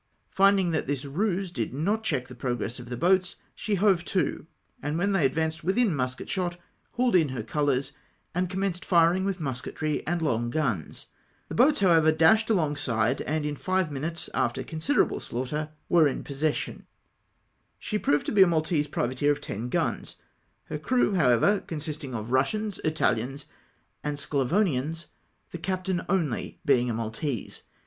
FindinQ 0.35 0.71
that 0.71 0.87
this 0.87 1.05
ruse 1.05 1.51
did 1.51 1.75
not 1.75 2.03
check 2.03 2.27
the 2.27 2.33
progress 2.33 2.79
of 2.79 2.89
the 2.89 2.97
boats, 2.97 3.35
she 3.53 3.75
hove 3.75 4.03
to, 4.05 4.47
and 4.81 4.97
when 4.97 5.11
they 5.11 5.21
had 5.21 5.29
advanced 5.29 5.63
within 5.63 5.95
musket 5.95 6.27
shot, 6.27 6.57
hauled 6.93 7.15
in 7.15 7.29
her 7.29 7.43
colours 7.43 7.91
and 8.33 8.49
commenced 8.49 8.83
firing 8.83 9.25
with 9.25 9.39
musketry 9.39 10.01
and 10.07 10.19
long 10.23 10.49
guns; 10.49 11.05
the 11.49 11.53
boats, 11.53 11.81
however, 11.81 12.11
dashed 12.11 12.49
alongside, 12.49 13.21
arid 13.27 13.45
in 13.45 13.55
five 13.55 13.91
minutes, 13.91 14.27
after 14.33 14.63
considerable 14.63 15.19
slaughter, 15.19 15.69
were 15.87 16.07
in 16.07 16.23
possession. 16.23 16.87
ENGAGEMENT 17.79 17.81
WITH 17.91 18.01
THE 18.01 18.01
KING 18.01 18.01
GEORGE. 18.01 18.01
235 18.01 18.01
She 18.01 18.05
proved 18.09 18.25
to 18.25 18.31
be 18.31 18.41
a 18.41 18.47
Maltese 18.47 18.87
privateer 18.87 19.31
of 19.31 19.41
10 19.41 19.69
guns; 19.69 20.15
lier 20.71 20.79
crew, 20.79 21.13
however, 21.13 21.59
consistmg 21.59 22.15
of 22.15 22.29
Eussians, 22.29 22.79
Itahans, 22.83 23.45
and 24.03 24.17
Sclavonians, 24.17 25.05
the 25.51 25.59
captain 25.59 26.01
only 26.09 26.59
being 26.65 26.89
a 26.89 26.93
Maltese. 26.95 27.61